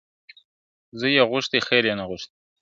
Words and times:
زوی 0.99 1.13
یې 1.17 1.23
غوښتی 1.31 1.59
خیر 1.67 1.83
یې 1.89 1.93
نه 1.99 2.05
غوښتی 2.09 2.35
` 2.41 2.43